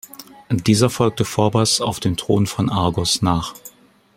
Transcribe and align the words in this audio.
Dieser 0.49 0.89
folgte 0.89 1.25
Phorbas 1.25 1.79
auf 1.79 1.99
dem 1.99 2.17
Thron 2.17 2.47
von 2.47 2.71
Argos 2.71 3.21
nach. 3.21 3.53